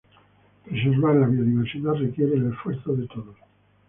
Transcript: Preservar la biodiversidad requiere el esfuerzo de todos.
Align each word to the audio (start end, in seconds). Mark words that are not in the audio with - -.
Preservar 0.65 1.15
la 1.15 1.27
biodiversidad 1.27 1.93
requiere 1.93 2.33
el 2.33 2.51
esfuerzo 2.51 2.95
de 2.95 3.05
todos. 3.05 3.35